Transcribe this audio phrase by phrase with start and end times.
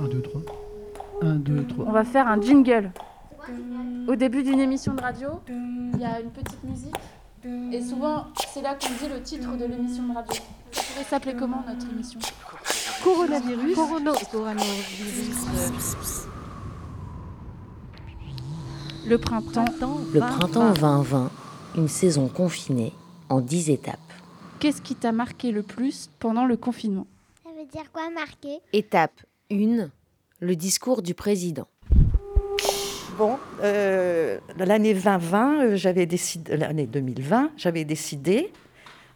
[0.00, 0.40] 1, 2, 3.
[1.22, 1.84] 1, 2, 3.
[1.88, 2.90] On va faire un jingle.
[4.08, 6.94] Au début d'une émission de radio, il y a une petite musique.
[7.72, 10.34] Et souvent, c'est là qu'on dit le titre de l'émission de radio.
[10.72, 12.20] Ça pourrait s'appeler comment notre émission?
[13.02, 13.74] Coronavirus.
[13.76, 14.14] Corono-
[19.06, 19.64] Le printemps.
[20.12, 21.30] Le printemps 2020,
[21.76, 22.92] une saison confinée
[23.28, 23.98] en 10 étapes.
[24.58, 27.06] Qu'est-ce qui t'a marqué le plus pendant le confinement?
[27.42, 29.12] Ça veut dire quoi marquer Étape
[29.50, 29.90] 1,
[30.40, 31.66] le discours du président.
[33.18, 38.52] Bon, euh, l'année 2020, euh, j'avais décidé, l'année 2020, j'avais décidé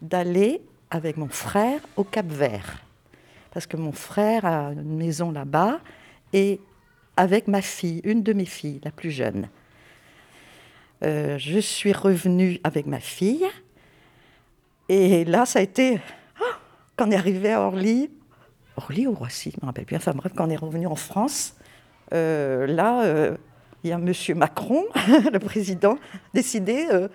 [0.00, 2.82] d'aller avec mon frère au Cap Vert.
[3.52, 5.80] Parce que mon frère a une maison là-bas
[6.32, 6.58] et
[7.16, 9.48] avec ma fille, une de mes filles, la plus jeune.
[11.04, 13.46] Euh, je suis revenue avec ma fille
[14.88, 16.00] et là, ça a été,
[16.40, 16.58] ah,
[16.96, 18.10] quand on est arrivé à Orly,
[18.76, 21.54] Orly ou Roissy, je me rappelle plus, enfin bref, quand on est revenu en France,
[22.12, 23.36] euh, là, euh,
[23.84, 24.12] il y a M.
[24.36, 24.84] Macron,
[25.32, 25.98] le président,
[26.34, 27.08] décidé, euh,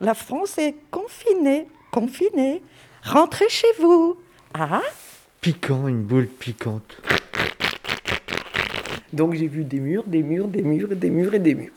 [0.00, 2.62] la France est confinée, confinée,
[3.02, 4.16] rentrez chez vous.
[4.54, 4.82] Ah,
[5.40, 7.00] Piquant, une boule piquante.
[9.12, 11.72] Donc j'ai vu des murs, des murs, des murs, et des murs et des murs.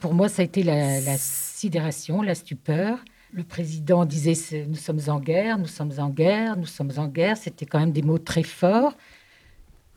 [0.00, 2.98] Pour moi, ça a été la, la sidération, la stupeur.
[3.32, 7.36] Le président disait Nous sommes en guerre, nous sommes en guerre, nous sommes en guerre.
[7.36, 8.92] C'était quand même des mots très forts.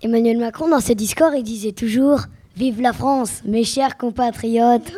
[0.02, 2.22] Emmanuel Macron, dans ses discours, il disait toujours
[2.56, 4.94] Vive la France, mes chers compatriotes.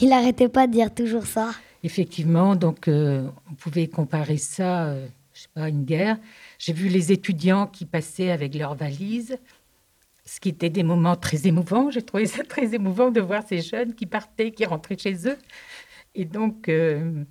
[0.00, 1.50] Il n'arrêtait pas de dire toujours ça.
[1.82, 6.16] Effectivement, donc euh, on pouvait comparer ça, euh, je sais pas, à une guerre.
[6.58, 9.36] J'ai vu les étudiants qui passaient avec leurs valises,
[10.24, 11.90] ce qui était des moments très émouvants.
[11.90, 15.36] J'ai trouvé ça très émouvant de voir ces jeunes qui partaient, qui rentraient chez eux.
[16.14, 17.24] Et donc, euh,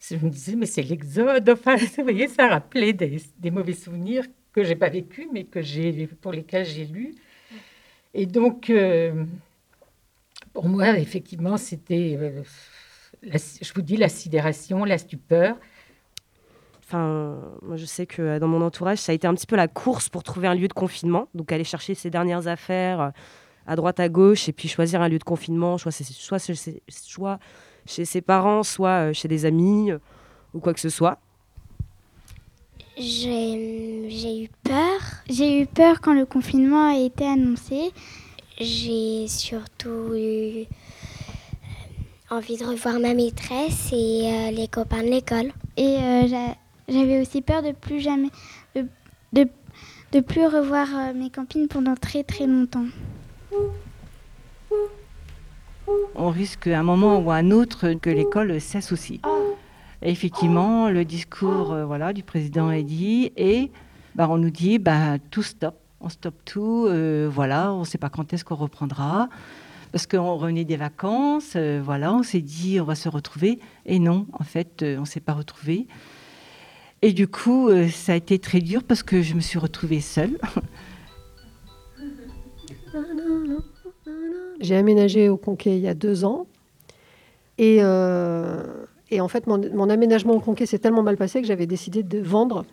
[0.00, 1.48] je me disais, mais c'est l'exode.
[1.50, 6.06] Enfin, vous voyez, ça rappelait des, mauvais souvenirs que j'ai pas vécus, mais que j'ai,
[6.06, 7.14] pour lesquels j'ai lu.
[8.14, 9.24] Et donc, euh,
[10.52, 12.42] pour moi, effectivement, c'était, euh,
[13.22, 15.56] je vous dis, la sidération, la stupeur.
[16.80, 19.56] Enfin, moi, je sais que euh, dans mon entourage, ça a été un petit peu
[19.56, 21.28] la course pour trouver un lieu de confinement.
[21.34, 23.12] Donc, aller chercher ses dernières affaires
[23.68, 26.82] à droite, à gauche, et puis choisir un lieu de confinement, soit, soit, chez ses-
[26.88, 27.38] soit
[27.86, 29.98] chez ses parents, soit euh, chez des amis, euh,
[30.54, 31.18] ou quoi que ce soit.
[32.96, 35.00] J'ai eu peur.
[35.30, 37.92] J'ai eu peur quand le confinement a été annoncé.
[38.60, 40.64] J'ai surtout eu euh,
[42.30, 45.52] envie de revoir ma maîtresse et euh, les copains de l'école.
[45.76, 46.56] Et euh, j'a-
[46.88, 48.30] j'avais aussi peur de plus jamais
[48.74, 48.86] de,
[49.32, 49.48] de,
[50.12, 52.86] de plus revoir euh, mes copines pendant très très longtemps.
[56.14, 59.20] On risque à un moment ou à un autre que l'école cesse aussi.
[60.02, 63.70] Et effectivement, le discours euh, voilà, du président est dit et
[64.14, 67.98] bah, on nous dit bah, tout stop, on stoppe tout, euh, voilà, on ne sait
[67.98, 69.28] pas quand est-ce qu'on reprendra.
[69.90, 73.58] Parce qu'on revenait des vacances, euh, voilà, on s'est dit on va se retrouver.
[73.86, 75.86] Et non, en fait, on ne s'est pas retrouvé.
[77.00, 80.36] Et du coup, ça a été très dur parce que je me suis retrouvée seule.
[84.60, 86.46] J'ai aménagé au Conquet il y a deux ans.
[87.58, 88.62] Et, euh,
[89.18, 92.64] en fait, mon, aménagement au Conquet s'est tellement mal passé que j'avais décidé de vendre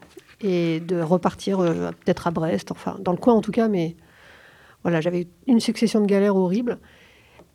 [0.42, 3.68] et de repartir euh, peut-être à Brest, enfin dans le coin en tout cas.
[3.68, 3.96] Mais
[4.84, 6.80] voilà, j'avais une succession de galères horribles.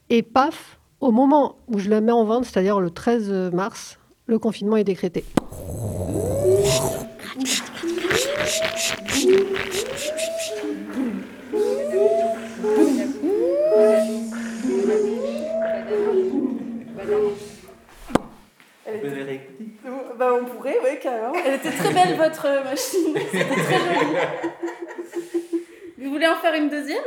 [0.08, 4.38] Et paf, au moment où je la mets en vente, c'est-à-dire le 13 mars, le
[4.38, 5.24] confinement est décrété.
[20.18, 21.32] Bah, on pourrait, oui, carrément.
[21.44, 23.14] Elle était très belle, votre euh, machine.
[23.32, 24.16] C'était très joli.
[25.98, 27.02] Vous voulez en faire une deuxième?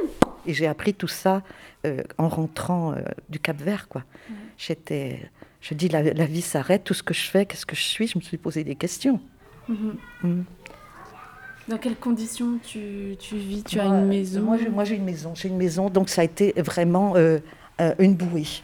[0.45, 1.41] Et j'ai appris tout ça
[1.85, 4.03] euh, en rentrant euh, du Cap Vert, quoi.
[4.57, 5.19] J'étais,
[5.61, 8.07] je dis, la, la vie s'arrête, tout ce que je fais, qu'est-ce que je suis
[8.07, 9.19] Je me suis posé des questions.
[9.67, 9.95] Mhm.
[10.23, 10.43] Mm.
[11.69, 13.63] Dans quelles conditions tu, tu vis?
[13.63, 14.41] Tu as une maison?
[14.41, 15.33] Moi, j'ai, moi, j'ai une maison.
[15.33, 17.39] J'ai une maison, donc ça a été vraiment euh,
[17.79, 18.61] euh, une bouée.